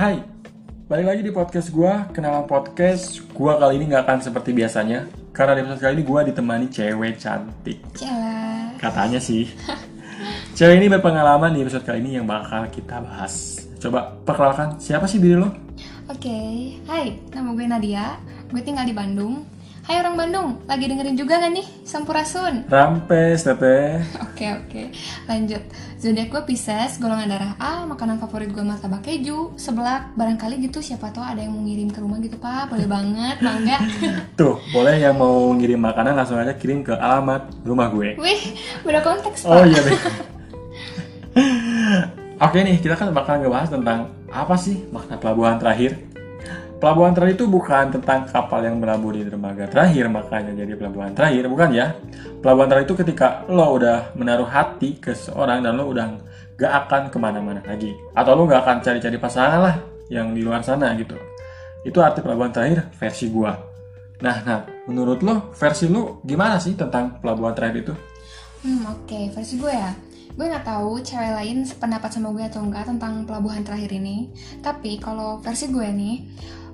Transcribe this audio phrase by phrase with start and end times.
[0.00, 0.16] Hai,
[0.88, 2.08] balik lagi di podcast gua.
[2.08, 5.04] Kenalan podcast gua kali ini nggak akan seperti biasanya.
[5.28, 7.84] Karena di episode kali ini gua ditemani cewek cantik.
[7.92, 8.80] Cela.
[8.80, 9.52] Katanya sih.
[10.56, 13.60] cewek ini berpengalaman di episode kali ini yang bakal kita bahas.
[13.76, 15.52] Coba perkenalkan, siapa sih diri lo?
[16.08, 18.16] Oke, hai, nama gue Nadia.
[18.48, 19.44] Gue tinggal di Bandung.
[19.90, 22.70] Hai orang Bandung, lagi dengerin juga gak nih Sampurasun?
[22.70, 23.98] Rampes, teteh.
[24.22, 24.82] Oke oke,
[25.26, 25.66] lanjut.
[25.98, 30.14] Zodiak gue Pisces, golongan darah A, makanan favorit gue martabak keju, seblak.
[30.14, 33.78] Barangkali gitu siapa tahu ada yang mau ngirim ke rumah gitu pak, boleh banget, bangga.
[34.38, 38.14] Tuh, boleh yang mau ngirim makanan langsung aja kirim ke alamat rumah gue.
[38.14, 38.42] Wih,
[38.86, 39.58] beda konteks pak.
[39.58, 39.98] Oh iya deh.
[42.46, 45.98] Oke nih, kita kan bakal ngebahas tentang apa sih makna pelabuhan terakhir.
[46.80, 51.44] Pelabuhan terakhir itu bukan tentang kapal yang berlabuh di dermaga terakhir, makanya jadi pelabuhan terakhir,
[51.52, 51.92] bukan ya.
[52.40, 56.16] Pelabuhan terakhir itu ketika lo udah menaruh hati ke seseorang dan lo udah
[56.56, 57.92] gak akan ke mana-mana lagi.
[58.16, 59.76] Atau lo gak akan cari-cari pasangan lah
[60.08, 61.20] yang di luar sana gitu.
[61.84, 63.52] Itu arti pelabuhan terakhir versi gua.
[64.24, 67.94] Nah, nah, menurut lo versi lo gimana sih tentang pelabuhan terakhir itu?
[68.60, 69.92] Hmm oke, versi gue ya.
[70.36, 74.28] Gue nggak tahu cewek lain sependapat sama gue atau enggak tentang pelabuhan terakhir ini.
[74.60, 76.16] Tapi kalau versi gue nih,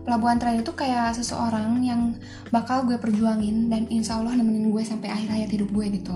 [0.07, 2.15] pelabuhan terakhir itu kayak seseorang yang
[2.55, 6.15] bakal gue perjuangin dan insya Allah nemenin gue sampai akhir hayat hidup gue gitu.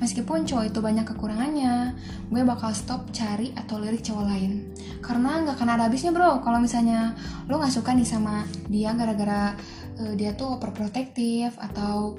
[0.00, 1.92] Meskipun cowok itu banyak kekurangannya,
[2.32, 4.72] gue bakal stop cari atau lirik cowok lain.
[5.04, 6.40] Karena nggak akan ada habisnya bro.
[6.40, 7.12] Kalau misalnya
[7.46, 9.52] lo nggak suka nih sama dia gara-gara
[10.00, 12.16] uh, dia tuh overprotective atau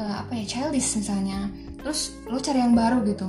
[0.00, 1.52] uh, apa ya childish misalnya.
[1.76, 3.28] Terus lo cari yang baru gitu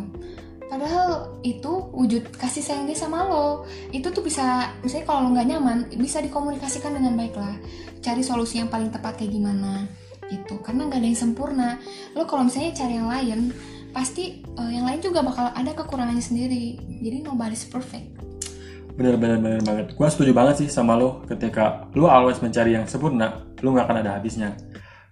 [0.66, 3.70] Padahal itu wujud kasih sayang dia sama lo.
[3.94, 7.54] Itu tuh bisa, misalnya kalau lo nggak nyaman, bisa dikomunikasikan dengan baik lah.
[8.02, 9.86] Cari solusi yang paling tepat kayak gimana
[10.26, 10.58] gitu.
[10.66, 11.70] Karena nggak ada yang sempurna.
[12.18, 13.40] Lo kalau misalnya cari yang lain,
[13.94, 16.82] pasti uh, yang lain juga bakal ada kekurangannya sendiri.
[16.82, 18.18] Jadi nobody's perfect.
[18.98, 19.94] Bener bener bener banget.
[19.94, 23.98] Gue setuju banget sih sama lo ketika lo always mencari yang sempurna, lo nggak akan
[24.02, 24.58] ada habisnya.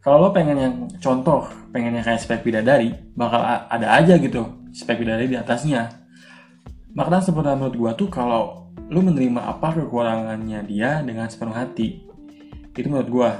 [0.01, 5.06] Kalau lo pengen yang contoh, pengen yang kayak spek bidadari, bakal ada aja gitu spek
[5.06, 6.03] bidadari di atasnya.
[6.97, 12.09] Makna sempurna menurut gue tuh kalau lo menerima apa kekurangannya dia dengan sepenuh hati.
[12.73, 13.31] Itu menurut gue.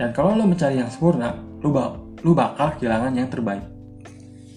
[0.00, 3.64] Dan kalau lo mencari yang sempurna, lo, bak lo bakal kehilangan yang terbaik.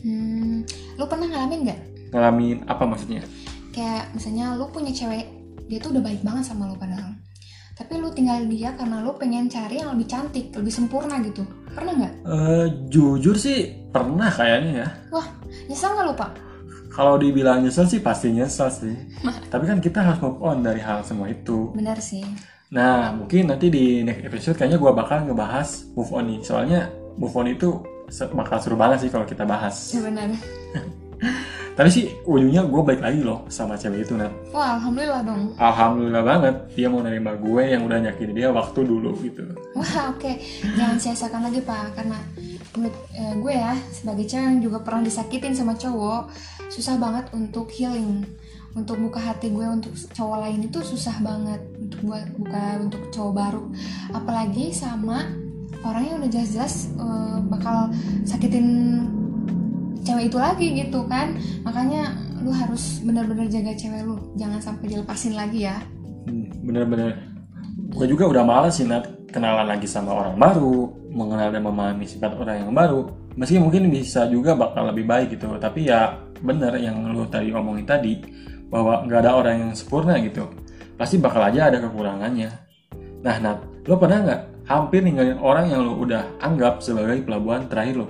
[0.04, 0.64] Hmm,
[0.96, 1.80] lo pernah ngalamin nggak?
[2.16, 3.24] Ngalamin apa maksudnya?
[3.76, 5.28] Kayak misalnya lo punya cewek,
[5.68, 7.23] dia tuh udah baik banget sama lo padahal
[7.74, 11.42] tapi lu tinggal dia karena lu pengen cari yang lebih cantik, lebih sempurna gitu.
[11.74, 12.14] Pernah nggak?
[12.22, 14.88] Uh, jujur sih pernah kayaknya ya.
[15.10, 15.26] Wah,
[15.66, 16.32] nyesel nggak lu pak?
[16.94, 18.94] Kalau dibilang nyesel sih pasti nyesel sih.
[19.50, 21.74] Tapi kan kita harus move on dari hal semua itu.
[21.74, 22.22] Benar sih.
[22.70, 26.40] Nah, mungkin nanti di next episode kayaknya gue bakal ngebahas move on nih.
[26.46, 27.82] Soalnya move on itu
[28.38, 29.98] bakal seru banget sih kalau kita bahas.
[29.98, 30.30] Ya benar.
[31.74, 34.30] Tapi sih ujungnya gue baik lagi loh sama cewek itu Nat.
[34.54, 35.58] Wah alhamdulillah dong.
[35.58, 39.42] Alhamdulillah banget dia mau nerima gue yang udah nyakitin dia waktu dulu gitu.
[39.74, 40.38] Wah oke okay.
[40.78, 42.22] jangan sia-siakan lagi pak karena
[42.78, 46.30] menurut eh, gue ya sebagai cewek yang juga pernah disakitin sama cowok
[46.74, 48.26] susah banget untuk healing
[48.74, 53.34] untuk buka hati gue untuk cowok lain itu susah banget untuk buat buka untuk cowok
[53.34, 53.64] baru
[54.18, 55.30] apalagi sama
[55.86, 57.94] orang yang udah jelas-jelas uh, bakal
[58.26, 59.06] sakitin
[60.03, 61.40] cewek itu lagi gitu kan.
[61.64, 64.19] Makanya lu harus benar-benar jaga cewek lu.
[64.36, 65.80] Jangan sampai dilepasin lagi ya.
[66.28, 67.34] Hmm, bener-bener
[67.94, 72.38] gue juga udah males sih Nat kenalan lagi sama orang baru mengenal dan memahami sifat
[72.38, 73.09] orang yang baru.
[73.34, 77.86] Meski mungkin bisa juga bakal lebih baik gitu tapi ya bener yang lu tadi omongin
[77.86, 78.22] tadi
[78.69, 80.50] bahwa nggak ada orang yang sempurna gitu.
[80.97, 82.50] Pasti bakal aja ada kekurangannya.
[83.25, 83.59] Nah Nat
[83.90, 88.08] lo pernah nggak hampir ninggalin orang yang lo udah anggap sebagai pelabuhan terakhir lo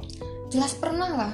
[0.53, 1.33] jelas pernah lah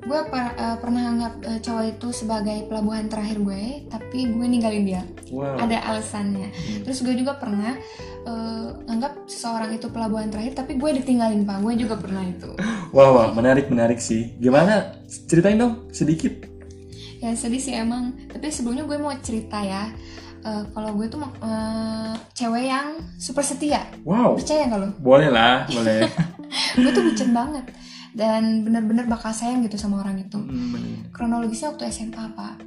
[0.00, 4.84] gue per, uh, pernah anggap uh, cowok itu sebagai pelabuhan terakhir gue tapi gue ninggalin
[4.88, 5.02] dia.
[5.28, 5.60] Wow.
[5.60, 6.50] ada alasannya.
[6.50, 6.82] Hmm.
[6.82, 7.76] terus gue juga pernah
[8.24, 11.60] uh, anggap seseorang itu pelabuhan terakhir tapi gue ditinggalin pak.
[11.60, 12.50] Gue juga pernah itu.
[12.90, 13.30] Wow, wow.
[13.30, 14.34] Menarik menarik sih.
[14.42, 14.98] Gimana?
[15.06, 16.42] Ceritain dong sedikit.
[17.22, 18.18] Ya sedih sih emang.
[18.26, 19.94] Tapi sebelumnya gue mau cerita ya.
[20.42, 23.86] Uh, kalau gue tuh uh, cewek yang super setia.
[24.02, 24.34] Wow.
[24.34, 24.90] Percaya nggak lo?
[24.98, 26.08] Boleh lah boleh.
[26.82, 27.62] Gue tuh bucin banget
[28.14, 32.62] dan benar-benar bakal sayang gitu sama orang itu hmm, kronologisnya waktu SMA pak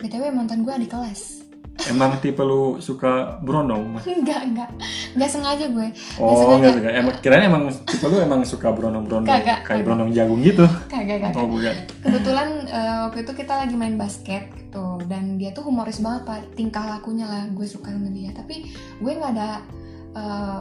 [0.00, 1.40] btw mantan gue di kelas
[1.88, 3.96] Emang tipe lu suka berondong?
[4.20, 4.68] enggak, enggak.
[5.16, 5.88] Enggak sengaja gue.
[6.20, 6.98] Oh, enggak sengaja.
[7.00, 9.84] Emang kirain emang tipe lu emang suka berondong-berondong kayak kagak.
[9.86, 10.66] berondong jagung gitu.
[10.92, 11.40] Kagak, kagak.
[11.40, 11.74] Oh, bukan.
[12.04, 16.52] Kebetulan uh, waktu itu kita lagi main basket gitu dan dia tuh humoris banget Pak.
[16.58, 18.34] Tingkah lakunya lah gue suka sama dia.
[18.36, 19.64] Tapi gue nggak ada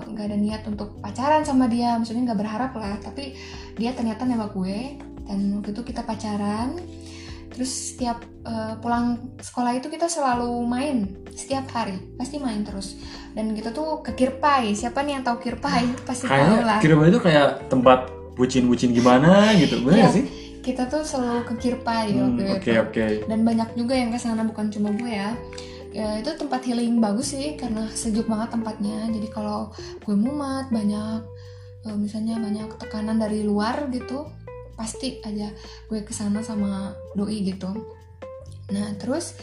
[0.05, 1.97] nggak uh, ada niat untuk pacaran sama dia.
[1.97, 3.33] Maksudnya nggak berharap lah tapi
[3.75, 4.97] dia ternyata nembak gue.
[5.25, 6.77] Dan waktu itu kita pacaran.
[7.49, 11.17] Terus setiap uh, pulang sekolah itu kita selalu main.
[11.33, 12.97] Setiap hari pasti main terus.
[13.33, 14.73] Dan kita tuh ke Kirpai.
[14.77, 15.85] Siapa nih yang tahu Kirpai?
[16.05, 16.79] Pasti tahu lah.
[16.81, 18.09] Kirby itu kayak tempat
[18.39, 20.25] bucin-bucin gimana gitu, bener nggak sih?
[20.59, 22.83] kita tuh selalu ke Kirpai Hmm, waktu Oke itu.
[22.83, 23.05] oke.
[23.31, 25.33] dan banyak juga yang ke sana bukan cuma gue ya
[25.89, 29.09] ya itu tempat healing bagus sih karena sejuk banget tempatnya.
[29.09, 29.73] Jadi kalau
[30.05, 31.21] gue mumet banyak
[31.85, 34.29] eh, misalnya banyak tekanan dari luar gitu
[34.79, 35.51] pasti aja
[35.91, 37.69] gue ke sana sama doi gitu.
[38.71, 39.35] Nah terus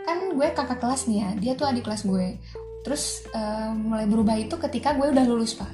[0.00, 2.40] kan gue kakak kelas nih ya dia tuh adik kelas gue.
[2.80, 5.70] Terus eh, mulai berubah itu ketika gue udah lulus pak.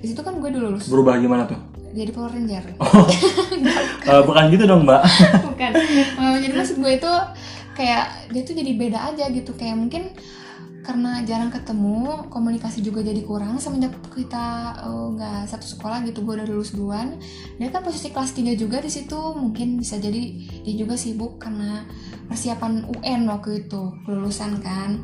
[0.00, 0.86] Di situ kan gue udah lulus.
[0.86, 1.60] Berubah gimana tuh?
[1.90, 2.64] jadi Power Ranger.
[2.78, 2.86] Oh,
[4.10, 5.02] eh, bukan gitu dong mbak.
[5.50, 5.72] bukan.
[5.74, 7.12] Eh, jadi maksud gue itu
[7.80, 10.12] kayak dia tuh jadi beda aja gitu kayak mungkin
[10.80, 14.44] karena jarang ketemu komunikasi juga jadi kurang semenjak kita
[14.80, 17.16] eh, nggak satu sekolah gitu gue udah lulus duluan
[17.56, 20.20] dia kan posisi kelas 3 juga di situ mungkin bisa jadi
[20.64, 21.84] dia juga sibuk karena
[22.28, 25.00] persiapan UN waktu itu kelulusan kan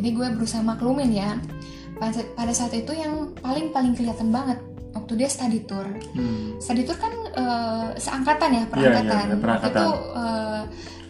[0.00, 1.36] jadi gue berusaha maklumin ya
[1.96, 4.58] pada, saat itu yang paling paling kelihatan banget
[4.92, 6.58] waktu dia study tour Hmm.
[6.60, 9.24] study tour kan eh, seangkatan ya Iya, iya, perangkatan.
[9.26, 9.72] iya, perangkatan.
[9.72, 10.62] Itu eh,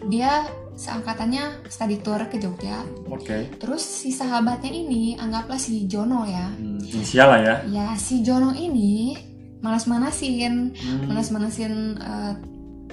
[0.05, 2.83] dia seangkatannya study tour ke Jogja.
[3.07, 3.47] Oke.
[3.55, 6.51] Terus si sahabatnya ini anggaplah si Jono ya.
[6.51, 7.55] Hmm, inisial lah ya.
[7.71, 9.15] Ya si Jono ini
[9.63, 11.07] manas-manasin, Hmm.
[11.09, 12.33] manas-manasin eh,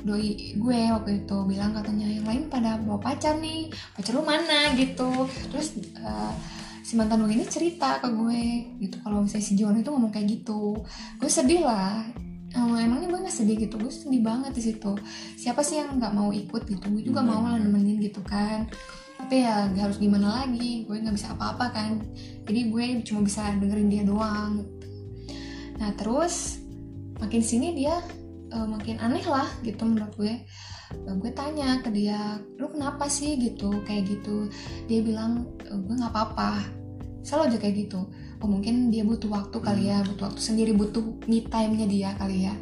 [0.03, 4.73] doi gue waktu itu bilang katanya yang lain pada bawa pacar nih, pacar lu mana
[4.79, 5.27] gitu.
[5.51, 6.33] Terus eh,
[6.83, 8.43] si mantan gue ini cerita ke gue
[8.79, 10.81] gitu kalau misalnya si Jono itu ngomong kayak gitu,
[11.19, 12.03] gue sedih lah.
[12.53, 14.93] Eh, emangnya gue gak sedih gitu, gue sedih banget di situ.
[15.41, 16.85] Siapa sih yang nggak mau ikut gitu?
[16.93, 17.31] Gue juga Hmm.
[17.33, 18.69] mau lah nemenin gitu kan.
[19.17, 21.91] Tapi ya gak harus gimana lagi, gue nggak bisa apa-apa kan.
[22.45, 24.61] Jadi gue cuma bisa dengerin dia doang.
[24.61, 24.87] Gitu.
[25.81, 26.61] Nah terus
[27.17, 27.97] makin sini dia
[28.53, 30.45] eh, makin aneh lah gitu menurut gue.
[30.93, 34.53] Eh, gue tanya ke dia, lu kenapa sih gitu kayak gitu?
[34.85, 36.61] Dia bilang "Eh, gue nggak apa-apa.
[37.25, 38.01] Selalu aja kayak gitu.
[38.43, 42.51] Oh mungkin dia butuh waktu kali ya, butuh waktu sendiri, butuh me time-nya dia kali
[42.51, 42.55] ya.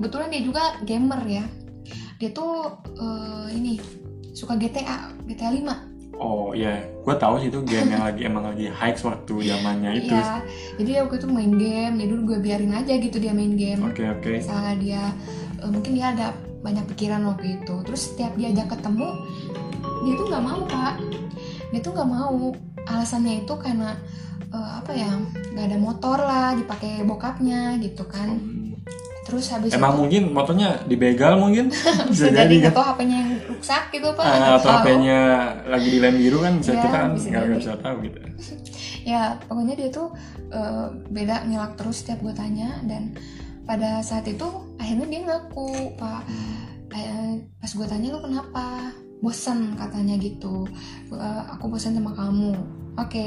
[0.00, 1.44] Kebetulan dia juga gamer ya.
[2.16, 3.76] Dia tuh eh, ini
[4.32, 8.72] suka GTA, GTA 5 Oh iya, gue tahu sih itu game yang lagi emang lagi
[8.72, 10.16] hype waktu zamannya itu.
[10.16, 10.40] Iya,
[10.80, 13.84] jadi waktu itu main game, jadi dulu gue biarin aja gitu dia main game.
[13.84, 14.40] Oke oke.
[14.40, 15.02] Misalnya dia,
[15.60, 16.32] eh, mungkin dia ada
[16.64, 17.74] banyak pikiran waktu itu.
[17.84, 19.08] Terus setiap diajak ketemu,
[20.08, 20.94] dia tuh nggak mau kak.
[21.68, 22.40] Dia tuh nggak mau.
[22.86, 23.98] Alasannya itu karena
[24.48, 25.10] eh, apa ya,
[25.52, 28.36] nggak ada motor lah, dipakai bokapnya gitu kan.
[29.26, 31.66] Terus habis Emang itu mungkin motornya dibegal mungkin
[32.10, 32.60] bisa jadi kan.
[32.62, 34.22] nggak tahu HP-nya yang rusak gitu pak.
[34.22, 34.70] Ah, nggak atau.
[34.72, 35.18] HP-nya
[35.66, 38.18] lagi di lem biru kan bisa Iya, kita kan nggak bisa tahu gitu.
[39.10, 40.08] ya pokoknya dia tuh
[40.48, 43.14] eh, beda ngelak terus setiap gue tanya dan
[43.62, 44.46] pada saat itu
[44.76, 46.22] akhirnya dia ngaku pak
[46.96, 48.88] Eh, pas gue tanya lu kenapa
[49.18, 50.64] bosan katanya gitu
[51.10, 52.56] "Eh, aku bosan sama kamu
[52.96, 53.26] oke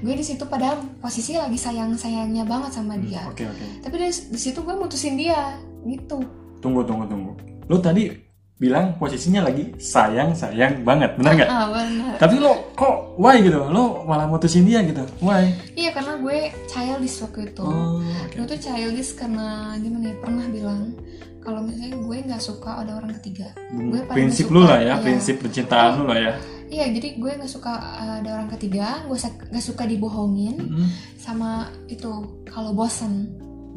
[0.00, 3.66] gue di situ pada posisi lagi sayang sayangnya banget sama dia Oke oke.
[3.80, 6.20] tapi di, di situ gue mutusin dia gitu
[6.58, 7.32] Tunggu tunggu tunggu.
[7.66, 8.08] Lu tadi
[8.54, 11.48] bilang posisinya lagi sayang sayang banget, benar nggak?
[11.50, 13.60] ah benar Tapi lo kok why gitu?
[13.68, 15.04] Lo malah mutusin dia gitu?
[15.20, 15.52] Why?
[15.74, 18.32] iya karena gue childish waktu itu Oh, oke.
[18.32, 20.96] gue tuh childish karena gimana ya pernah bilang
[21.44, 24.86] kalau misalnya gue nggak suka ada orang ketiga gue paling prinsip suka, lu lah ya,
[24.90, 24.94] iya.
[24.98, 26.32] prinsip percintaan lu lah ya.
[26.66, 27.72] iya jadi gue nggak suka
[28.18, 30.88] ada orang ketiga gue nggak suka dibohongin Mm-mm.
[31.14, 31.50] sama
[31.86, 32.08] itu
[32.44, 33.28] kalau bosan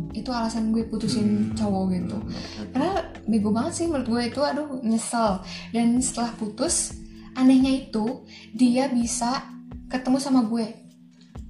[0.10, 1.54] itu alasan gue putusin Hmm.
[1.54, 2.70] cowok gitu oke.
[2.72, 2.92] karena
[3.24, 6.94] bego banget sih menurut gue itu aduh nyesel dan setelah putus
[7.34, 9.44] anehnya itu dia bisa
[9.88, 10.66] ketemu sama gue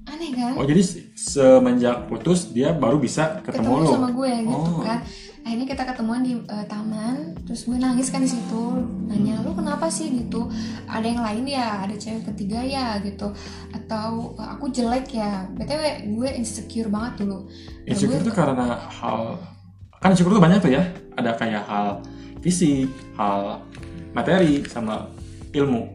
[0.04, 4.70] aneh kan Oh jadi se- semenjak putus dia baru bisa ketemu, ketemu sama gue gitu
[4.70, 4.80] Oh.
[4.80, 4.98] kan
[5.48, 9.88] akhirnya kita ketemuan di uh, taman terus gue nangis kan di situ nanya lu kenapa
[9.88, 10.12] sih?
[10.12, 10.44] gitu.
[10.84, 11.88] Ada yang lain ya?
[11.88, 13.00] Ada cewek ketiga ya?
[13.00, 13.32] gitu.
[13.72, 15.48] Atau uh, aku jelek ya?
[15.56, 17.48] Btw gue insecure banget dulu.
[17.48, 19.40] Nah, Insecure itu karena hal
[20.04, 20.84] kan insecure itu banyak tuh ya.
[21.16, 22.04] Ada kayak hal
[22.44, 23.64] fisik, hal
[24.12, 25.08] materi sama
[25.56, 25.88] ilmu.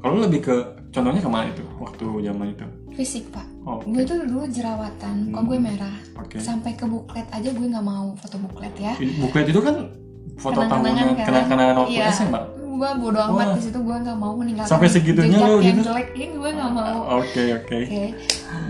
[0.00, 0.56] Kalau lu lebih ke
[0.88, 2.64] contohnya ke mana itu waktu zaman itu?
[2.96, 5.44] fisik pak Oh, gue tuh dulu jerawatan kok Hmm.
[5.44, 6.38] gue merah oke.
[6.38, 9.90] sampai ke buklet aja gue nggak mau foto buklet ya Buklet itu kan
[10.36, 11.26] foto Kenang-kenangan tahunan kan?
[11.26, 12.06] kenang-kenangan waktu Iya.
[12.08, 12.40] SMA.
[12.76, 15.88] Gue bodo amat di situ gue nggak mau meninggalkan Sampai segitunya lu yang gitu?
[15.88, 17.78] jelek ini gue nggak mau Oke oke.
[17.86, 18.04] Oke,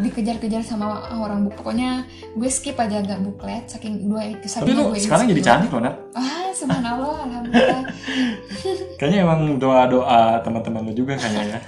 [0.05, 1.55] dikejar-kejar sama orang buk.
[1.59, 2.05] Pokoknya
[2.37, 5.83] gue skip aja gak buklet saking dua Tapi saking lu gue sekarang jadi cantik loh,
[5.83, 5.97] Nat.
[6.15, 7.83] Ah, subhanallah, alhamdulillah.
[9.01, 11.61] Kayaknya emang doa-doa teman-teman lu juga kayaknya ya.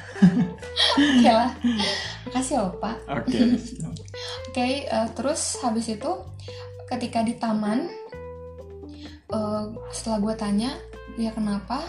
[1.19, 1.51] Oke lah.
[2.29, 2.97] Makasih ya, Pak.
[3.05, 3.39] Oke.
[4.49, 6.11] Oke, eh, terus habis itu
[6.89, 7.89] ketika di taman
[9.29, 10.71] eh, setelah gue tanya
[11.21, 11.83] dia kenapa,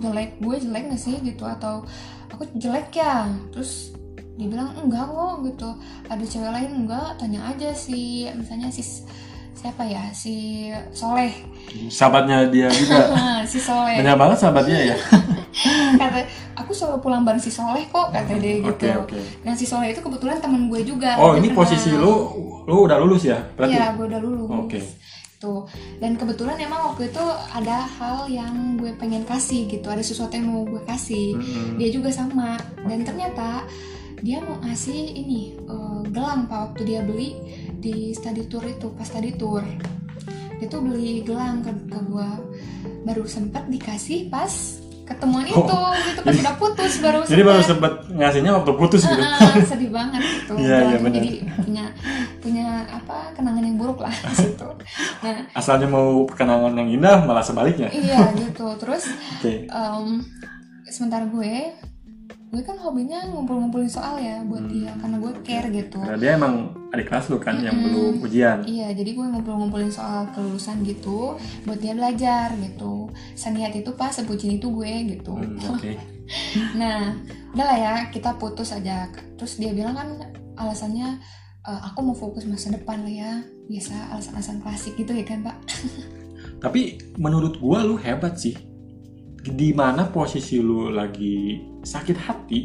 [0.00, 1.84] jelek gue jelek gak sih gitu atau
[2.28, 3.92] aku jelek ya terus
[4.34, 5.68] dia bilang enggak kok gitu
[6.08, 8.80] ada cewek lain enggak tanya aja si misalnya si
[9.52, 11.28] siapa ya si Soleh
[11.86, 13.12] Sahabatnya dia juga.
[13.50, 14.96] si Soleh Banyak banget sahabatnya ya.
[16.00, 16.24] kata
[16.56, 19.20] aku selalu pulang bareng si Soleh kok kata dia gitu Oke, oke.
[19.44, 21.60] dan si Soleh itu kebetulan temen gue juga Oh, ini kenal.
[21.60, 22.14] posisi lu
[22.64, 23.36] lu udah lulus ya?
[23.52, 23.74] Berarti.
[23.74, 24.46] Iya, gue udah lulus.
[24.48, 24.78] Oke.
[25.40, 25.64] Tuh.
[25.96, 27.24] Dan kebetulan emang waktu itu
[27.56, 31.32] ada hal yang gue pengen kasih gitu, ada sesuatu yang mau gue kasih.
[31.32, 31.80] Mm-mm.
[31.80, 32.60] Dia juga sama.
[32.84, 33.64] Dan ternyata
[34.20, 37.40] dia mau ngasih ini eh, gelang pak waktu dia beli
[37.80, 39.64] di study tour itu pas study tour.
[40.60, 42.30] Dia tuh beli gelang ke, ke gue
[43.08, 44.79] baru sempet dikasih pas
[45.10, 45.58] ketemuan itu
[46.06, 47.26] gitu pas udah putus baru Oh.
[47.26, 47.92] Jadi baru sempet.
[48.08, 49.18] ngasihnya waktu putus gitu.
[49.18, 50.52] Ah, sedih banget gitu.
[50.56, 51.18] Iya, iya, benar.
[51.18, 51.84] Jadi punya
[52.38, 54.68] punya apa kenangan yang buruk lah di situ.
[55.20, 57.90] Nah, Asalnya mau kenangan yang indah malah sebaliknya.
[57.90, 58.70] iya gitu.
[58.78, 59.66] Terus Oke.
[59.66, 60.06] em,
[60.86, 61.74] sementara gue
[62.50, 66.02] gue kan hobinya ngumpul-ngumpulin soal ya buat Hmm, dia karena gue care gitu.
[66.02, 66.54] Karena dia emang
[66.90, 67.86] adik kelas lu kan yang Mm-mm.
[67.86, 68.58] belum ujian.
[68.66, 73.06] Iya, jadi gue ngumpul-ngumpulin soal kelulusan gitu buat dia belajar gitu.
[73.38, 75.38] Seniat itu pas sebutin itu gue gitu.
[75.38, 75.94] Hmm, Oke.
[76.74, 77.14] Nah,
[77.54, 79.06] udah lah ya, kita putus aja.
[79.38, 80.08] Terus dia bilang kan
[80.58, 81.22] alasannya
[81.62, 83.32] "E, aku mau fokus masa depan lah ya.
[83.70, 85.56] Biasa alasan-alasan klasik gitu ya kan, Pak?
[86.66, 88.54] Tapi menurut gua lu hebat sih.
[89.42, 92.60] Di mana posisi lu lagi sakit hati,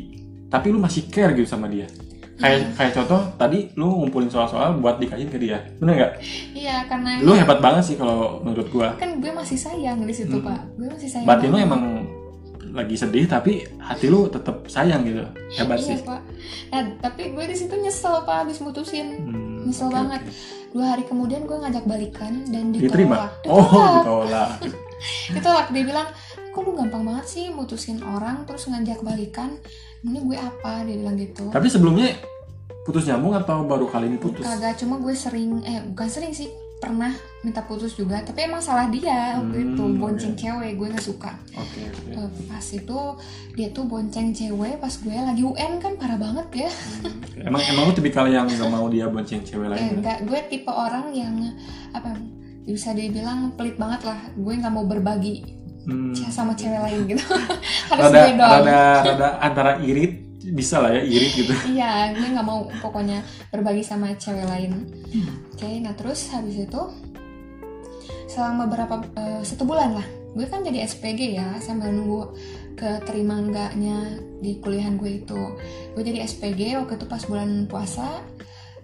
[0.45, 1.87] tapi lu masih care gitu sama dia.
[2.35, 5.63] Kayak kayak contoh tadi lu ngumpulin soal-soal buat dikasih ke dia.
[5.79, 6.11] Bener nggak?
[6.51, 8.91] Iya, karena Lu hebat banget sih kalau menurut gua.
[8.93, 10.43] kan gue masih sayang di situ, Hmm.
[10.45, 10.61] Pak.
[10.75, 11.25] Gue masih sayang.
[11.25, 11.83] Batin lu emang
[12.75, 15.23] lagi sedih tapi hati lu tetap sayang gitu.
[15.55, 15.97] Hebat Iya, sih.
[16.03, 16.21] Pak.
[16.69, 19.15] Nah, tapi gue di situ nyesel, Pak, habis mutusin.
[19.17, 20.21] Hmm, Nyesel oke, banget.
[20.21, 20.31] oke.
[20.75, 23.31] Dua hari kemudian gue ngajak balikan dan Diterima?
[23.31, 23.31] ditolak.
[23.47, 23.95] Oh, Ditolak.
[23.95, 24.51] ditolak.
[25.35, 26.07] ditolak dia bilang
[26.55, 29.59] kok lu gampang banget sih mutusin orang terus ngajak balikan
[30.01, 32.15] ini gue apa dia bilang gitu Tapi sebelumnya
[32.81, 34.41] putus nyambung atau baru kali ini putus?
[34.41, 37.09] kagak cuma gue sering eh bukan sering sih pernah
[37.41, 41.31] minta putus juga tapi emang salah dia waktu Hmm, itu bonceng cewek gue nggak suka
[41.55, 42.11] Oke, oke.
[42.13, 42.99] Eh, pas itu
[43.53, 46.69] dia tuh bonceng cewek pas gue lagi UN kan parah banget ya
[47.01, 49.81] Hmm, Emang emang lu tipikal yang gak mau dia bonceng cewek eh, lain?
[49.81, 49.91] ya?
[49.93, 51.33] enggak gue tipe orang yang
[51.89, 52.15] apa
[52.61, 55.41] bisa dibilang pelit banget lah gue nggak mau berbagi
[55.85, 56.13] Hmm.
[56.33, 57.21] sama cewek lain gitu
[57.93, 61.53] harus Rada, gue doang rada, rada antara irit bisa lah ya irit gitu.
[61.73, 64.85] Iya, gue nggak mau pokoknya berbagi sama cewek lain.
[65.49, 66.81] Oke, nah terus habis itu
[68.29, 72.35] selama beberapa eh, satu bulan lah, gue kan jadi SPG ya sambil nunggu
[72.75, 75.41] keterima enggaknya di kuliahan gue itu.
[75.95, 78.21] Gue jadi SPG waktu itu pas bulan puasa.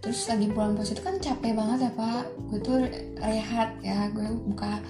[0.02, 2.26] Terus lagi bulan puasa itu kan capek banget ya pak.
[2.50, 2.78] Gue tuh
[3.22, 4.82] rehat ya, gue buka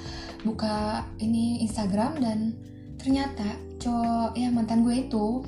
[0.41, 0.75] buka
[1.17, 2.39] ini Instagram dan
[2.97, 3.45] ternyata
[3.77, 5.41] cowok ya mantan gue itu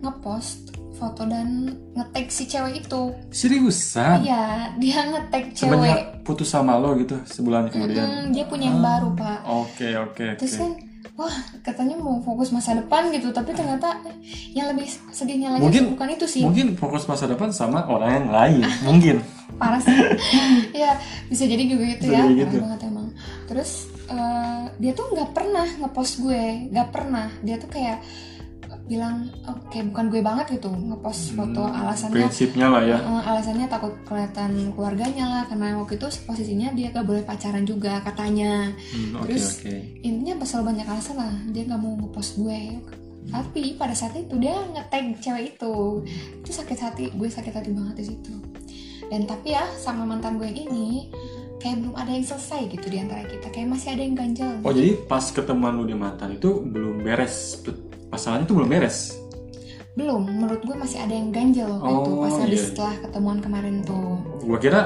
[0.00, 3.02] ngepost foto dan ngetag si cewek itu.
[3.30, 4.20] Seriusan?
[4.20, 4.44] Iya,
[4.76, 6.22] dia ngetag cewek.
[6.22, 8.04] Putus sama lo gitu sebulan kemudian.
[8.04, 8.86] Mm-mm, dia punya yang Ah.
[8.96, 9.38] baru pak.
[9.46, 10.38] Oke oke oke.
[10.38, 10.76] Terus kan,
[11.16, 11.32] wah
[11.62, 13.96] katanya mau fokus masa depan gitu, tapi ternyata
[14.52, 18.28] yang lebih sedihnya lagi Mungkin- bukan itu sih, Mungkin fokus masa depan sama orang yang
[18.28, 18.60] lain.
[18.84, 19.16] Mungkin.
[19.60, 19.96] parah sih.
[20.84, 20.96] ya
[21.26, 22.56] bisa jadi juga gitu Bisa ya, parah gitu.
[22.60, 23.06] banget emang.
[23.48, 23.70] Terus
[24.10, 27.30] eh, dia tuh nggak pernah ngepost gue, nggak pernah.
[27.40, 28.02] Dia tuh kayak
[28.86, 32.98] bilang, oke bukan gue banget gitu ngepost foto Hmm, alasannya Prinsipnya lah ya.
[32.98, 37.98] Eh, alasannya takut kelihatan keluarganya lah karena waktu itu posisinya dia gak boleh pacaran juga
[38.00, 39.74] katanya Hmm, Oke Terus- oke.
[40.02, 42.60] intinya selalu banyak alasan lah dia nggak mau ngepost gue
[43.30, 45.74] tapi pada saat itu dia ngetag cewek itu
[46.40, 48.34] itu sakit hati gue sakit hati banget di situ
[49.06, 51.10] dan tapi ya sama mantan gue ini
[51.60, 54.72] kayak belum ada yang selesai gitu di antara kita kayak masih ada yang ganjel Oh
[54.72, 57.60] jadi pas ketemuan lu di mantan itu belum beres
[58.08, 58.98] masalahnya itu belum beres.
[59.92, 62.66] belum menurut gue masih ada yang ganjel waktu itu Oh, pas habis iya.
[62.66, 64.80] setelah ketemuan kemarin tuh Gua kira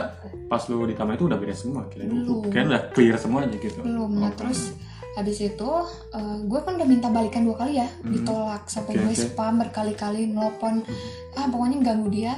[0.45, 2.45] pas lu di taman itu udah beres semua, kira Belum.
[2.45, 3.79] kira udah clear semua aja gitu.
[3.81, 4.75] belum nah Oh, terus
[5.15, 5.71] habis itu
[6.11, 8.11] eh, gue kan udah minta balikan dua kali ya Hmm.
[8.11, 9.23] ditolak sampai Oke, gue oke.
[9.25, 11.39] spam berkali-kali nelpon Hmm.
[11.39, 12.35] ah pokoknya ganggu dia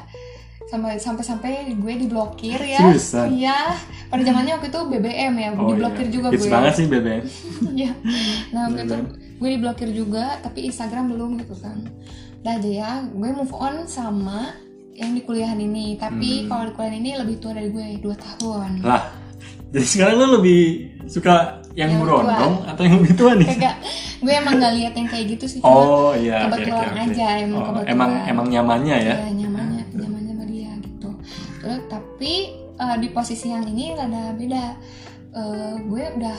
[0.67, 3.27] sampai sampai sampai gue diblokir ya Seriusan?
[3.31, 6.13] iya pada zamannya waktu itu BBM ya Oh, diblokir iya.
[6.13, 7.23] juga Hits gue banget sih BBM.
[7.79, 7.91] Iya.
[8.51, 8.97] nah waktu itu
[9.37, 11.79] gue diblokir juga tapi Instagram belum gitu kan
[12.41, 14.55] udah aja ya gue move on sama
[14.93, 16.49] yang di kuliahan ini tapi Hmm.
[16.49, 19.03] kalau di kuliahan ini lebih tua dari gue dua tahun Lah,
[19.69, 20.61] jadi sekarang lu lebih
[21.07, 21.35] suka
[21.75, 23.49] yang, Yang berondong atau yang lebih tua nih?
[23.51, 23.77] kagak
[24.17, 27.03] gue emang gak lihat yang kayak gitu sih cuma Oh iya, oke oke kebetulan oke.
[27.05, 29.15] aja emang Oh, kebetulan emang emang nyamannya ya.
[29.21, 29.29] ya
[31.87, 32.35] tapi
[32.75, 34.65] eh, di posisi yang ini rada beda
[35.31, 36.39] Eh, gue udah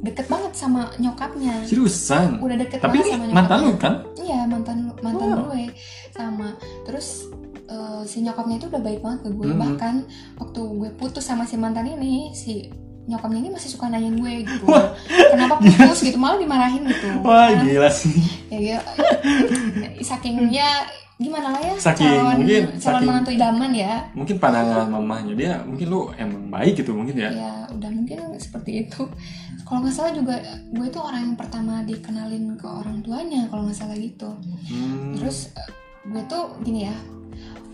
[0.00, 2.40] deket banget sama nyokapnya Seriusan?
[2.40, 3.94] udah deket Tapi banget sama mantan nyokapnya lu kan?
[4.16, 5.38] iya mantan mantan Oh.
[5.44, 5.64] gue
[6.08, 6.48] sama
[6.80, 7.28] terus
[7.66, 9.58] eh, si nyokapnya itu udah baik banget ke gue Mhm.
[9.58, 9.94] bahkan
[10.34, 12.72] waktu gue putus sama si mantan ini si
[13.04, 14.96] nyokapnya ini masih suka nanyain gue gitu Wah.
[15.28, 18.16] kenapa putus gitu malah dimarahin gitu Wah Kan, gila sih.
[18.48, 18.80] ya
[20.00, 20.72] gitu ya
[21.18, 25.52] gimana lah ya Saking, calon mungkin calon saking- menantu idaman ya Mungkin pandangan mamahnya dia,
[25.60, 27.30] mungkin lu emang baik gitu mungkin ya.
[27.32, 29.02] ya udah mungkin seperti itu
[29.62, 30.38] kalau nggak salah juga
[30.70, 34.30] gue tuh orang yang pertama dikenalin ke orang tuanya kalau nggak salah gitu
[34.66, 35.12] Hmm.
[35.12, 35.68] terus eh,
[36.06, 36.94] gue tuh gini ya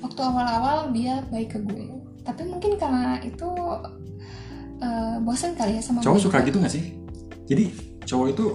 [0.00, 1.84] waktu awal-awal dia baik ke gue
[2.20, 3.44] tapi mungkin karena itu
[4.78, 6.46] eh, bosen kali ya sama cowok gue suka juga.
[6.46, 6.84] gitu gak sih?
[7.44, 7.64] Jadi
[8.02, 8.46] cowok itu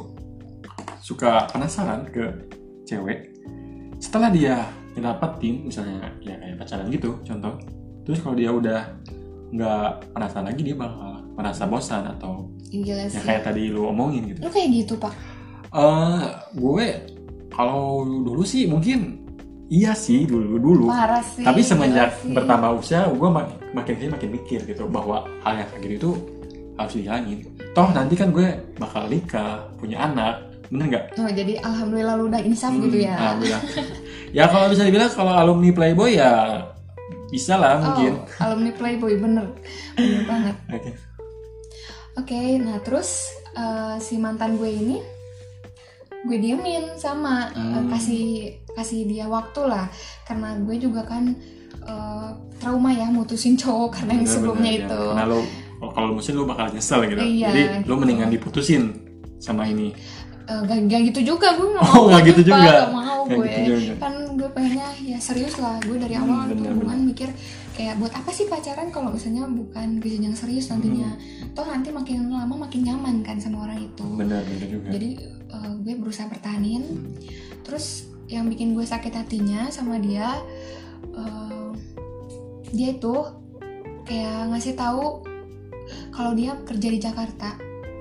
[1.00, 2.25] suka penasaran ke
[2.84, 3.38] cewek
[4.00, 4.65] setelah dia
[4.96, 7.53] ngedapetin misalnya ya kayak pacaran gitu contoh.
[8.08, 8.79] Terus kalau dia udah
[9.50, 13.22] nggak penasaran lagi dia bakal merasa bosan atau gila ya sih.
[13.22, 14.39] kayak tadi lu omongin gitu.
[14.46, 15.13] lu kayak gitu pak?
[15.74, 16.25] Eh
[16.58, 16.88] gue
[17.50, 19.22] kalau dulu sih mungkin
[19.70, 20.86] iya sih dulu dulu.
[20.89, 22.34] Parah sih tapi semenjak sih.
[22.34, 26.12] bertambah usia gue mak- makin sini makin mikir gitu bahwa hal yang kayak gitu itu
[26.79, 27.39] harus dihilangin
[27.75, 28.48] toh nanti kan gue
[28.79, 33.14] bakal nikah punya anak bener nggak oh, jadi alhamdulillah lu udah insaf Hmm, gitu ya
[33.14, 33.64] alhamdulillah.
[34.30, 36.64] ya kalau bisa dibilang kalau alumni playboy ya
[37.28, 39.46] bisa lah mungkin oh alumni playboy bener
[39.94, 40.92] bener banget oke
[42.18, 45.00] Oke, nah terus eh, si mantan gue ini
[46.20, 47.88] gue diemin sama eh, Hmm.
[47.88, 48.26] kasih
[48.70, 49.88] kasih dia waktu lah
[50.26, 51.32] karena gue juga kan
[51.80, 54.88] eh, trauma ya mutusin cowok karena yang sebelumnya bener, ya.
[54.90, 55.02] itu.
[55.08, 55.40] karena lo
[55.88, 57.94] kalau mutusin lu bakal nyesel gitu Iya, jadi gitu.
[57.96, 58.84] mendingan diputusin
[59.40, 59.96] sama ini
[60.50, 62.48] Eh, gak, gak gitu juga gue nggak Oh, mau nggak gitu Pak.
[62.50, 62.72] juga.
[62.74, 63.94] Nggak mau Kayak gue gitu juga.
[64.00, 67.29] kan gue pengennya ya serius lah gue dari Hmm, awal tuh bener, hubungan mikir
[67.72, 71.53] kayak buat apa sih pacaran kalau misalnya bukan ke jenjang serius nantinya Hmm.
[71.53, 75.10] toh nanti makin lama makin nyaman kan sama orang itu bener bener juga jadi
[75.50, 76.84] uh, gue berusaha pertahanin
[77.62, 77.86] terus
[78.25, 80.34] yang bikin gue sakit hatinya sama dia
[81.13, 81.71] uh,
[82.69, 83.13] dia itu
[84.04, 85.21] kayak ngasih tahu
[86.10, 87.54] kalau dia kerja di Jakarta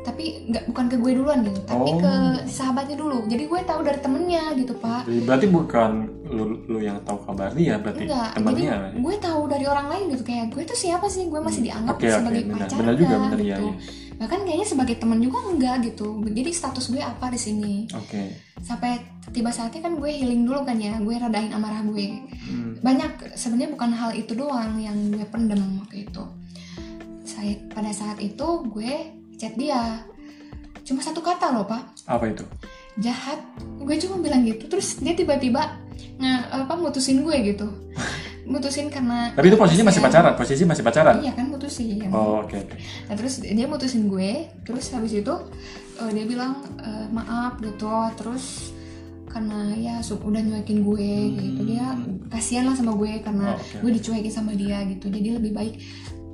[0.08, 2.00] tapi nggak bukan ke gue duluan gitu tapi Oh.
[2.00, 2.12] ke
[2.48, 3.28] sahabatnya dulu.
[3.28, 5.04] Jadi gue tahu dari temennya gitu pak.
[5.04, 5.90] Jadi berarti bukan
[6.24, 8.28] lu, lu yang tahu kabar dia berarti enggak.
[8.32, 10.24] jadi temannya gue tahu dari orang lain gitu.
[10.24, 11.28] Kayak gue tuh siapa sih?
[11.28, 12.58] Gue masih dianggap Oke, oke, sebagai benar.
[12.64, 13.68] pacar Benar juga, nggak, benar, iya, gitu.
[13.68, 14.06] iya.
[14.18, 16.08] bahkan kayaknya sebagai teman juga enggak gitu.
[16.26, 17.74] Jadi status gue apa di sini?
[17.94, 18.34] Oke.
[18.58, 18.98] Sampai
[19.30, 20.98] tiba saatnya kan gue healing dulu kan ya.
[20.98, 22.06] Gue redain amarah gue.
[22.48, 22.80] Hmm.
[22.80, 26.24] banyak sebenarnya bukan hal itu doang yang gue pendem waktu itu.
[27.22, 30.02] Saya pada saat itu gue chat dia.
[30.82, 31.94] Cuma satu kata loh pak.
[32.04, 32.42] Apa itu?
[32.98, 33.38] Jahat.
[33.78, 35.78] Gue cuma bilang gitu terus dia tiba-tiba
[36.18, 37.66] nge apa mutusin gue gitu.
[38.48, 40.32] Mutusin karena tapi itu posisinya masih pacaran?
[40.32, 41.20] Posisi masih pacaran?
[41.20, 42.08] Iya kan mutusin.
[42.08, 42.76] Oh oke oke.
[43.04, 45.34] Nah terus dia mutusin gue, terus habis itu
[46.00, 48.72] eh, dia bilang eh, maaf gitu, terus
[49.28, 51.60] karena ya su- udah nyuekin gue gitu.
[51.68, 51.92] Dia
[52.32, 53.84] kasihan lah sama gue karena Oh, oke.
[53.84, 55.74] gue dicuekin sama dia gitu, jadi lebih baik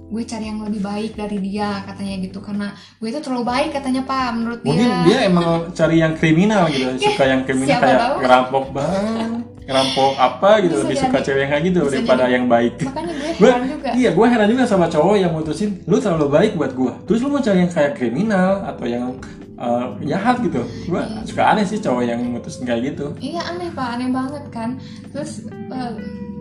[0.05, 4.03] gue cari yang lebih baik dari dia katanya gitu karena gue itu terlalu baik katanya
[4.03, 5.03] pak menurut mungkin dia.
[5.03, 8.17] dia emang cari yang kriminal gitu suka yang kriminal Siapa kayak tahu.
[8.21, 9.31] ngerampok bang
[9.65, 12.33] ngerampok apa gitu Bisa lebih suka cewek yang kayak gitu Bisa daripada jadi.
[12.33, 13.89] yang baik Makanya gue gue heran juga.
[13.95, 17.29] iya gue heran juga sama cowok yang mutusin lu terlalu baik buat gue terus lu
[17.29, 19.05] mau cari yang kayak kriminal atau yang
[19.57, 21.25] eh, jahat gitu gue Iya.
[21.25, 24.71] suka aneh sih cowok yang mutusin kayak gitu Iya aneh pak, aneh banget kan.
[25.09, 25.93] Terus eh,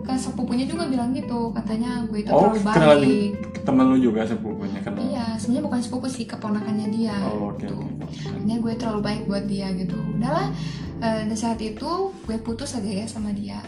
[0.04, 3.32] ke sepupunya juga bilang gitu, katanya gue itu oh terlalu baik.
[3.60, 7.16] temen lu juga sepupunya kenal Iya, sebenarnya bukan sepupu sih, keponakannya dia.
[7.24, 7.76] oh oke gitu.
[8.20, 9.96] Katanya gue terlalu baik buat dia gitu.
[9.96, 10.52] Udahlah,
[11.00, 11.88] eh, di saat itu
[12.20, 13.64] gue putus aja ya sama dia.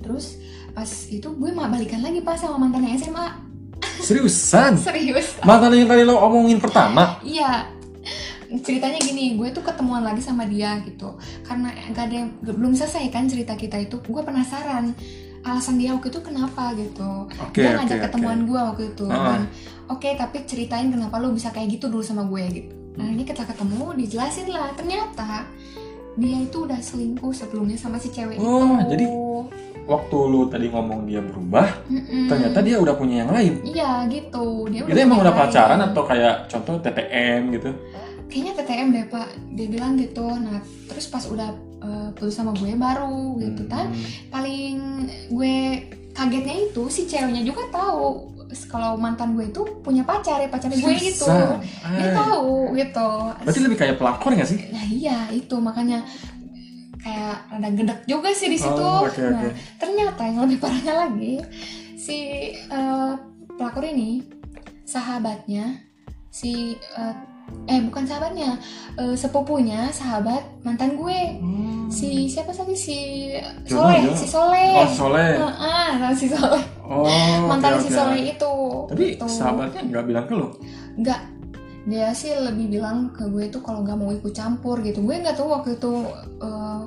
[0.00, 3.28] Terus pas itu gue mah balikan lagi pas sama mantan yang SMA.
[3.96, 5.36] seriusan Serius?
[5.42, 7.68] mantan yang tadi lo omongin pertama Iya.
[8.54, 11.16] Ceritanya gini, gue tuh ketemuan lagi sama dia gitu.
[11.42, 13.98] Karena gak ada yang, belum selesai kan cerita kita itu.
[14.00, 14.94] Gue penasaran
[15.44, 17.28] alasan dia waktu itu kenapa gitu.
[17.30, 18.04] oke dia ngajak oke.
[18.08, 19.24] ketemuan gue waktu itu Ah.
[19.30, 19.42] kan.
[19.86, 22.72] Oke tapi ceritain kenapa lu bisa kayak gitu dulu sama gue gitu.
[22.94, 24.72] Nah ini kita ketemu dijelasin lah.
[24.72, 25.44] Ternyata
[26.14, 29.06] dia itu udah selingkuh sebelumnya sama si cewek Oh, itu jadi
[29.84, 32.24] waktu lu tadi ngomong dia berubah Mm-mm.
[32.24, 33.60] ternyata dia udah punya yang lain?
[33.62, 34.64] Iya gitu.
[34.66, 35.42] Dia itu emang udah lain.
[35.44, 37.70] pacaran atau kayak contoh TTM gitu?
[38.24, 39.28] Kayaknya TTM deh pak.
[39.52, 40.24] Dia bilang gitu.
[40.24, 41.52] Nah terus pas udah
[41.84, 43.68] eh, putus sama gue baru gitu.
[43.68, 44.04] Kan Hmm.
[44.32, 44.76] paling
[45.28, 45.56] gue
[46.10, 48.32] kagetnya itu si ceweknya juga tahu
[48.70, 51.26] kalau mantan gue itu punya pacar ya pacarnya gue gitu.
[51.26, 51.58] Seriusan?
[51.98, 52.14] dia Ay.
[52.14, 53.08] tahu gitu.
[53.42, 54.58] Berarti lebih kayak pelakor nggak sih?
[54.70, 55.56] Nah iya itu.
[55.58, 56.06] Makanya
[57.02, 58.80] kayak ada gedek juga sih di situ.
[58.80, 59.44] Oh, oke, nah
[59.76, 61.36] ternyata yang lebih parahnya lagi
[61.98, 62.16] si
[62.56, 63.12] eh,
[63.58, 64.24] pelakor ini
[64.84, 65.82] sahabatnya
[66.30, 67.14] si eh,
[67.64, 68.60] eh bukan sahabatnya
[68.94, 71.86] eh, sepupunya sahabat mantan gue Hmm.
[71.86, 72.96] si siapa tadi si
[73.64, 75.32] Soleh si Soleh Oh, Soleh.
[75.36, 77.04] Heeh, nah, si Soleh Oh,
[77.50, 77.96] mantan oke, si oke.
[77.96, 78.54] Soleh itu
[78.86, 79.26] Tapi Gitu.
[79.26, 80.48] sahabatnya nggak bilang ke lu.
[80.96, 81.20] nggak
[81.84, 85.36] dia sih lebih bilang ke gue itu kalau nggak mau ikut campur gitu gue nggak
[85.36, 85.92] tahu waktu itu
[86.38, 86.82] eh,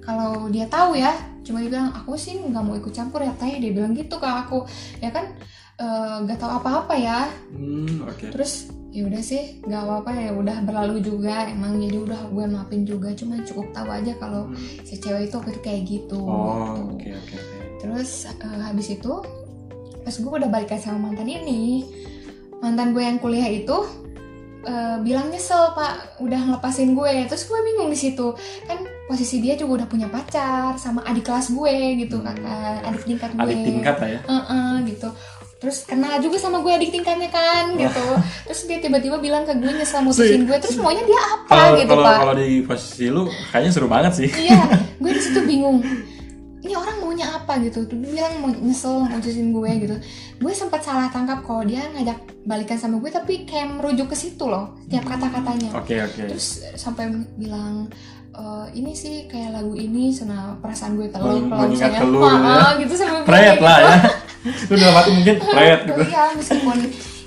[0.00, 1.10] kalau dia tahu ya
[1.42, 4.26] cuma dia bilang aku sih nggak mau ikut campur ya teh dia bilang gitu ke
[4.26, 4.62] aku
[4.98, 5.34] ya kan
[5.76, 8.30] eh, nggak tahu apa-apa ya Hmm, oke.
[8.30, 12.82] terus ya udah sih nggak apa-apa ya udah berlalu juga emang jadi udah gue maafin
[12.82, 14.56] juga cuma cukup tahu aja kalau Hmm.
[14.82, 16.80] si cewek itu waktu itu kayak gitu Oh, gitu.
[16.88, 17.56] oke oke oke.
[17.76, 19.12] Terus eh, habis itu
[20.00, 21.84] pas gue udah balikan sama mantan ini,
[22.56, 23.76] mantan gue yang kuliah itu
[24.62, 27.28] eh, bilang nyesel pak, udah ngelepasin gue.
[27.28, 31.52] Terus gue bingung di situ, kan posisi dia juga udah punya pacar sama adik kelas
[31.52, 32.32] gue gitu, Hmm.
[32.32, 33.42] kakak adik tingkat gue.
[33.44, 34.20] Adik tingkat lah ya.
[34.24, 35.08] Heeh, gitu.
[35.56, 38.04] Terus kenal juga sama gue adik tingkatnya kan gitu.
[38.44, 40.56] Terus dia tiba-tiba bilang ke gue nyesel mutusin gue.
[40.58, 42.16] Terus maunya dia apa Kalau gitu kalau pak?
[42.20, 44.28] kalau di posisi lu kayaknya seru banget sih.
[44.36, 44.60] iya
[44.96, 45.80] gue di situ bingung
[46.58, 49.96] ini orang maunya apa gitu tuh dia bilang mau nyesel mutusin gue gitu
[50.36, 54.44] gue sempat salah tangkap kalau dia ngajak balikan sama gue tapi kayak merujuk ke situ
[54.44, 56.26] loh setiap kata-katanya Oke oke.
[56.26, 57.86] terus sampai bilang
[58.32, 62.34] "Eh, ini sih kayak lagu ini sana perasaan gue Meng- kalau misalnya ke lu, "Ah,
[62.34, 62.50] ya.
[62.58, 63.86] ah," gitu bilang Pret kayak lah gitu.
[63.86, 63.96] ya.
[64.46, 66.00] Lu dalam hati mungkin pret gitu.
[66.02, 66.78] Iya meskipun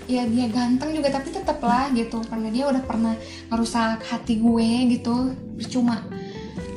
[0.06, 3.14] ya dia ganteng juga tapi tetep lah gitu karena dia udah pernah
[3.48, 5.16] ngerusak hati gue gitu
[5.54, 6.02] percuma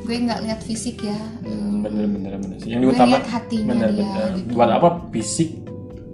[0.03, 2.69] gue nggak lihat fisik ya Hmm, bener bener bener sih.
[2.69, 4.29] Yang gue utama lihat hatinya bener dia bener.
[4.37, 5.51] gitu Buat apa fisik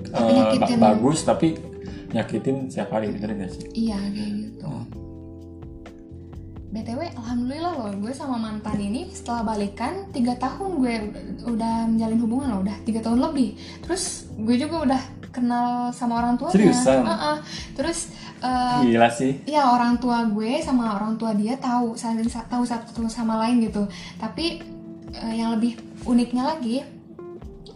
[0.08, 0.76] Tapi eh, nyakitin.
[0.76, 1.48] ba- bagus tapi
[2.08, 3.64] nyakitin setiap hari bener gak sih?
[3.76, 4.68] iya kayak gitu
[6.68, 10.94] btw alhamdulillah loh gue sama mantan ini setelah balikan tiga tahun gue
[11.48, 15.00] udah, menjalin hubungan loh udah tiga tahun lebih terus gue juga udah
[15.32, 17.04] kenal sama orang tuanya Seriusan?
[17.04, 17.36] Heeh.
[17.72, 19.32] terus eh, Gila sih.
[19.44, 23.64] ya orang tua gue sama orang tua dia tahu saling sa- tahu satu sama lain
[23.64, 23.88] gitu
[24.20, 24.60] tapi
[25.12, 26.84] eh, yang lebih uniknya lagi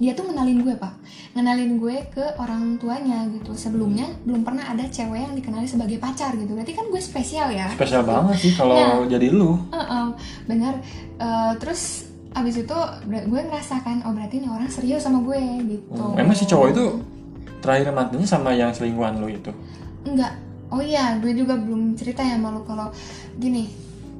[0.02, 0.90] dia tuh ngenalin gue pak
[1.32, 6.34] ngenalin gue ke orang tuanya gitu sebelumnya belum pernah ada cewek yang dikenali sebagai pacar
[6.34, 9.54] gitu berarti kan gue spesial ya Spesial banget sih kalau jadi lu.
[9.70, 10.06] Heeh,
[10.44, 10.74] benar
[11.16, 15.38] Eh, terus abis itu gue ngerasakan oh berarti ini orang serius sama gue
[15.70, 16.84] gitu Hmm, Emang si cowok itu
[17.62, 19.54] terakhir mantannya sama yang selingkuhan lu itu?
[20.02, 20.34] Enggak.
[20.66, 22.90] Oh iya, gue juga belum cerita ya malu kalau
[23.38, 23.70] gini.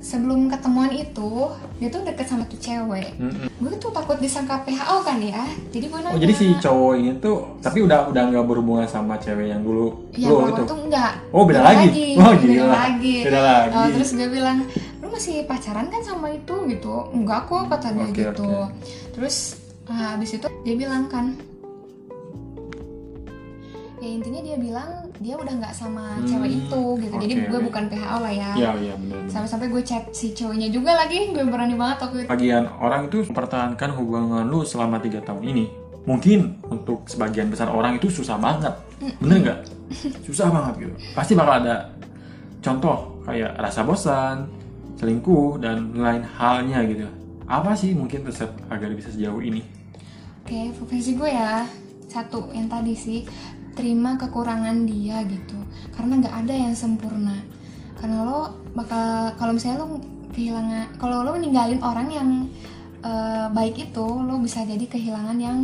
[0.03, 1.47] Sebelum ketemuan itu,
[1.79, 3.15] dia tuh deket sama tuh cewek.
[3.17, 3.47] Mm-mm.
[3.55, 5.47] Gue tuh takut disangka PHO kan ya.
[5.71, 6.11] Jadi gue nanya.
[6.11, 10.11] Oh jadi si cowok ini tuh tapi udah udah nggak berhubungan sama cewek yang dulu
[10.11, 10.63] Iya, lu kalau gitu.
[10.67, 11.13] tuh enggak.
[11.31, 12.09] Oh beda, lagi.
[12.19, 12.67] Oh beda gila.
[12.75, 13.17] lagi.
[13.23, 13.73] Beda lagi.
[13.73, 14.59] Oh, terus gue bilang,
[14.99, 16.95] lu masih pacaran kan sama itu gitu?
[17.15, 18.43] Enggak kok kata dia Oke, gitu.
[18.43, 18.75] oke.
[19.15, 19.37] Terus
[19.87, 21.39] nah, habis itu dia bilang kan,
[24.03, 24.91] ya intinya dia bilang
[25.23, 27.15] dia udah nggak sama Hmm, cewek itu gitu.
[27.23, 28.51] Jadi oke, gue bukan PHO lah ya.
[28.59, 29.31] Iya iya benar.
[29.31, 32.29] Sampai-sampai gue chat si cowoknya juga lagi, gue berani banget waktu itu.
[32.29, 35.65] Bagian orang itu mempertahankan hubungan lu selama tiga tahun ini.
[36.03, 38.75] Mungkin untuk sebagian besar orang itu susah banget,
[39.23, 39.59] bener nggak?
[40.27, 40.95] Susah banget gitu.
[41.15, 41.95] Pasti bakal ada
[42.59, 44.51] contoh kayak rasa bosan,
[44.99, 47.07] selingkuh dan lain halnya gitu.
[47.47, 49.63] Apa sih mungkin resep agar bisa sejauh ini?
[50.43, 51.63] Oke, versi gue ya
[52.11, 53.23] satu yang tadi sih
[53.73, 55.59] terima kekurangan dia gitu.
[55.95, 57.37] Karena nggak ada yang sempurna.
[57.99, 60.01] Karena lo bakal kalau misalnya lo
[60.33, 62.31] kehilangan, kalau lo ninggalin orang yang
[63.05, 65.59] eh, baik itu, lo bisa jadi kehilangan yang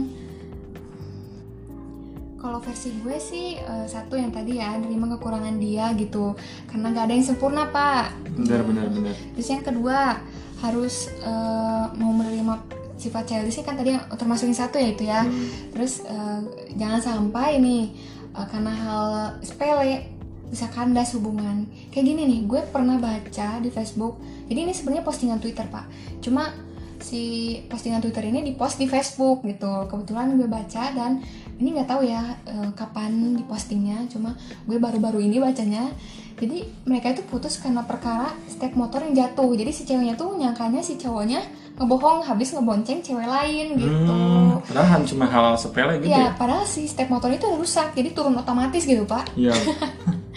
[2.38, 6.38] kalau versi gue sih eh, satu yang tadi ya terima kekurangan dia gitu
[6.71, 9.14] karena nggak ada yang sempurna pak Bener bener bener.
[9.35, 10.23] Terus yang kedua
[10.62, 15.23] harus eh, mau menerima sifat childish kan tadi termasuk yang satu ya itu ya.
[15.23, 15.73] Hmm.
[15.73, 16.41] Terus eh,
[16.75, 17.95] jangan sampai nih
[18.35, 19.07] eh, karena hal
[19.41, 21.69] sepele bisa kandas hubungan.
[21.93, 24.19] Kayak gini nih, gue pernah baca di Facebook.
[24.49, 25.87] Jadi ini sebenarnya postingan Twitter pak.
[26.25, 26.51] Cuma
[26.99, 29.87] si postingan Twitter ini dipost di Facebook gitu.
[29.87, 31.23] Kebetulan gue baca dan
[31.61, 34.09] ini nggak tahu ya eh, kapan dipostingnya.
[34.09, 34.35] Cuma
[34.67, 35.93] gue baru-baru ini bacanya.
[36.38, 39.51] Jadi mereka itu putus karena perkara step motor yang jatuh.
[39.53, 41.42] Jadi si ceweknya tuh nyangkanya si cowoknya
[41.74, 44.11] ngebohong habis ngebonceng cewek lain gitu.
[44.11, 46.31] Hmm, padahal cuma hal sepele gitu Ya, ya.
[46.33, 49.31] padahal si step motor itu rusak, jadi turun otomatis gitu pak.
[49.35, 49.55] Iya.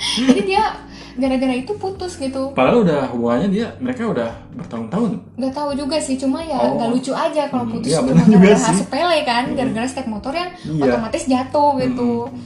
[0.02, 0.66] Jadi dia
[1.14, 2.50] gara-gara itu putus gitu.
[2.58, 5.22] Padahal udah hubungannya dia mereka udah bertahun-tahun.
[5.38, 6.74] Gak tahu juga sih, cuma ya Oh.
[6.74, 10.08] gak lucu aja kalau Hmm, putus iya, cuma bener juga gara-gara sepele kan, gara-gara step
[10.08, 10.84] motor yang Iya.
[10.90, 12.12] otomatis jatuh gitu.
[12.26, 12.40] Hmm.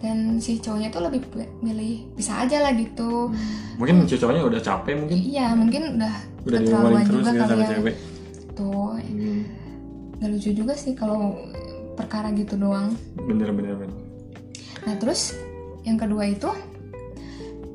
[0.00, 1.20] Dan si cowoknya tuh lebih
[1.60, 3.28] milih bisa aja lah gitu.
[3.76, 5.16] Mungkin cowoknya udah capek mungkin.
[5.18, 7.68] Iya mungkin udah Udah diomongin terus juga ya sama ya.
[7.70, 7.94] cewek.
[8.50, 9.40] Tuh, Hmm,
[10.16, 11.36] gak lucu juga sih kalau
[11.94, 12.96] perkara gitu doang.
[13.18, 13.96] bener bener bener.
[14.80, 15.36] Nah terus
[15.82, 16.48] yang kedua itu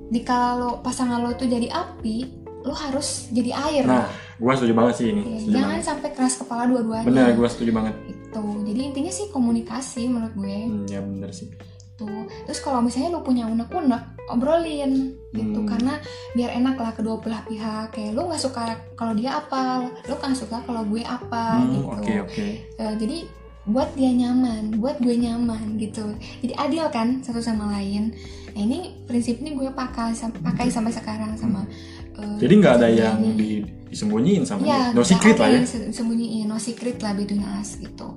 [0.07, 2.25] di kalau pasangan lo tuh jadi api
[2.61, 5.21] lo harus jadi air Nah, gue setuju banget sih ini.
[5.21, 5.85] Ya, Setuju jangan banget.
[5.85, 7.93] sampai keras kepala dua-duanya Bener, gue setuju banget.
[8.07, 11.49] itu jadi intinya sih komunikasi menurut gue Hmm, ya bener sih.
[11.95, 12.11] Tuh
[12.43, 15.67] terus kalau misalnya lo punya unek-unek obrolin gitu Hmm.
[15.67, 15.93] karena
[16.31, 20.33] biar enak lah kedua belah pihak kayak lo nggak suka kalau dia apa lo nggak
[20.33, 22.45] suka kalau gue apa Hmm, gitu Oke, oke.
[22.75, 23.17] Eh, jadi
[23.65, 26.05] buat dia nyaman buat gue nyaman gitu
[26.39, 28.13] jadi adil kan satu sama lain
[28.51, 31.65] nah ini prinsip ini gue pakai pakai sampai sekarang sama
[32.13, 34.93] eh, Jadi nggak ada yang di, disembunyiin sama Iya, dia.
[34.93, 35.61] No secret lah ya.
[35.89, 38.15] sembunyiin, no secret lah between us gitu.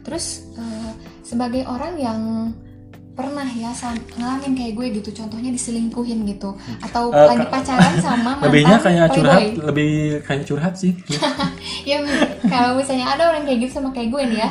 [0.00, 0.90] Terus eh,
[1.22, 2.20] sebagai orang yang
[3.18, 3.74] pernah ya
[4.14, 9.06] ngalamin kayak gue gitu, contohnya diselingkuhin gitu, atau Eh, lagi pacaran sama mantan Lebihnya kayak
[9.10, 9.66] curhat, playboy.
[9.66, 9.90] lebih
[10.22, 10.94] kayak curhat sih.
[11.90, 11.98] Ya
[12.46, 14.50] kalau misalnya ada orang kayak gitu sama kayak gue nih ya,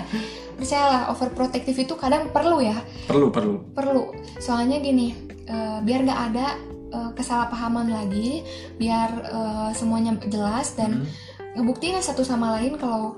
[0.53, 2.75] percayalah overprotective itu kadang perlu ya,
[3.06, 3.56] perlu, perlu.
[3.71, 4.12] perlu.
[4.38, 6.47] Soalnya gini, eh, biar nggak ada
[6.88, 8.43] eh, kesalahpahaman lagi,
[8.75, 11.08] biar eh, semuanya jelas dan Hmm.
[11.56, 13.15] ngebuktiin satu sama lain kalau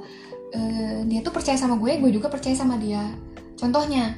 [0.49, 3.01] eh, dia tuh percaya sama gue, gue juga percaya sama dia.
[3.55, 4.15] Contohnya,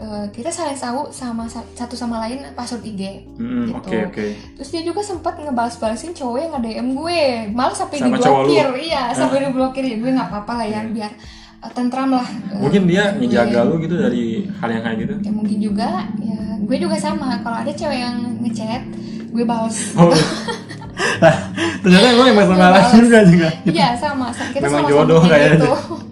[0.00, 3.02] eh, kita saling tahu sama sa- satu sama lain password IG.
[3.34, 3.76] Hmm, Gitu.
[3.78, 4.26] Oke, oke.
[4.56, 8.66] Terus dia juga sempat ngebales-balesin cowok yang nge-DM gue, malah sampai Sama diblokir.
[8.82, 10.90] Iya, sampai diblokir ya gue nggak apa-apa lah ya, Iya.
[10.90, 11.12] biar
[11.60, 12.24] eh, tentram lah.
[12.24, 13.20] eh, Mungkin dia gue.
[13.22, 15.14] ngejaga lu gitu dari hal yang kayak gitu.
[15.20, 17.36] Ya mungkin juga, ya gue juga sama.
[17.38, 18.82] Kalau ada cewek yang ngechat,
[19.28, 19.92] gue balas.
[19.94, 20.08] Oh.
[21.22, 21.34] nah,
[21.78, 23.48] ternyata emang emang sama Iya, lagi juga juga.
[23.66, 25.68] Iya sama, kita Memang sama-sama jodoh kayak kayaknya.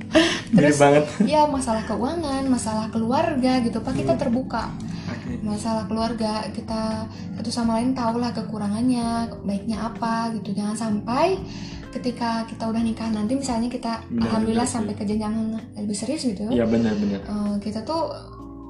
[0.54, 1.04] Terus banget.
[1.28, 4.72] ya masalah keuangan, masalah keluarga gitu, pak kita terbuka.
[5.08, 5.40] Oke.
[5.44, 10.52] Masalah keluarga kita satu sama lain tahu lah kekurangannya, baiknya apa gitu.
[10.56, 11.40] Jangan sampai
[11.88, 15.34] ketika kita udah nikah nanti misalnya kita Benar, alhamdulillah benar sampai ke jenjang
[15.76, 16.44] lebih serius gitu.
[16.52, 17.20] Iya benar-benar.
[17.24, 18.12] eh, kita tuh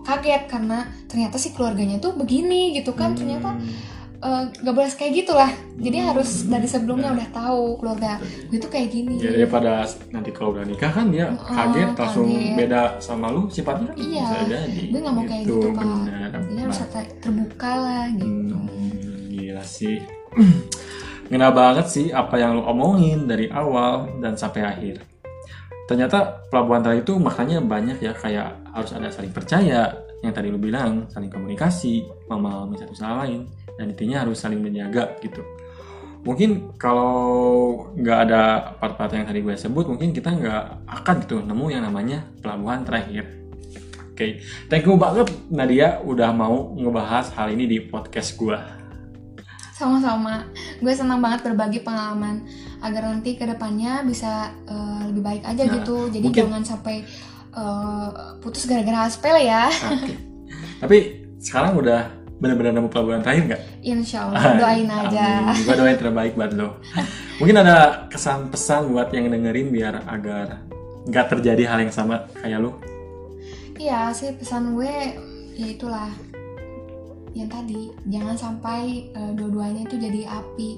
[0.06, 3.52] kaget karena ternyata si keluarganya tuh begini gitu kan ternyata
[4.18, 8.88] eh, gak boleh kayak gitulah jadi harus dari sebelumnya udah tahu keluarga gue tuh kayak
[8.88, 12.54] gini Ya daripada nanti kalau udah nikah kan dia Heeh, kaget langsung kaget.
[12.54, 14.26] beda sama lu sifatnya kan Iya.
[14.26, 14.82] bisa jadi.
[14.88, 16.30] gue nggak mau kayak gitu pak benar.
[16.42, 18.90] jadi harus ter- terbuka lah gitu Hmm,
[19.30, 19.98] gila sih.
[21.28, 24.96] Ngena banget sih apa yang lu omongin dari awal dan sampai akhir.
[25.84, 30.58] Ternyata pelabuhan terakhir itu maknanya banyak ya kayak harus ada saling percaya yang tadi lu
[30.58, 35.42] bilang saling komunikasi memahami satu sama lain dan intinya harus saling menjaga gitu.
[36.18, 37.14] Mungkin kalau
[37.94, 38.42] nggak ada
[38.76, 43.24] part-part yang tadi gue sebut mungkin kita nggak akan gitu nemu yang namanya pelabuhan terakhir.
[44.10, 48.58] Oke, thank you banget Nadia udah mau ngebahas hal ini di podcast gue.
[49.70, 50.42] sama-sama
[50.82, 52.42] gue senang banget berbagi pengalaman
[52.82, 57.06] agar nanti ke depannya bisa eh, lebih baik aja Nah, gitu jadi mungkin- jangan sampai
[57.58, 60.14] eh, putus gara-gara sepele ya Oke.
[60.78, 60.96] Tapi
[61.42, 62.06] sekarang udah
[62.38, 63.62] benar-benar nemu pelabuhan terakhir nggak?
[63.82, 66.78] insya Allah doain aja Gue doain terbaik buat lo.
[67.42, 70.62] Mungkin ada kesan pesan buat yang dengerin biar agar
[71.02, 72.78] nggak terjadi hal yang sama kayak lo.
[73.74, 74.94] Iya sih pesan gue
[75.58, 76.10] ya itulah
[77.38, 80.70] yang tadi jangan sampai eh, dua-duanya itu jadi api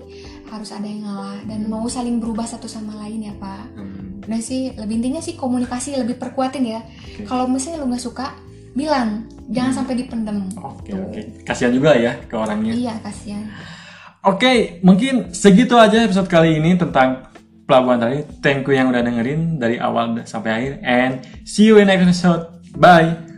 [0.46, 4.40] harus ada yang ngalah dan mau saling berubah satu sama lain ya pak Hmm, udah
[4.40, 7.24] sih lebih intinya sih komunikasi lebih perkuatin ya Oke.
[7.24, 8.36] kalau misalnya lu nggak suka
[8.70, 9.78] bilang jangan Hmm.
[9.80, 11.20] sampai dipendem Oke oke.
[11.42, 12.70] Kasihan juga ya ke orangnya.
[12.70, 13.48] iya kasihan
[14.20, 17.32] Oke, mungkin segitu aja episode kali ini tentang
[17.64, 18.20] pelabuhan tadi.
[18.44, 22.44] Thank you yang udah dengerin dari awal sampai akhir and see you in next episode.
[22.76, 23.29] Bye.